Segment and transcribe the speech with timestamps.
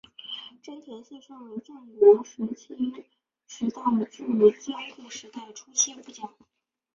[0.63, 3.03] 真田信胜为战国时代
[3.45, 3.95] 至江
[4.95, 6.33] 户时代初期武将。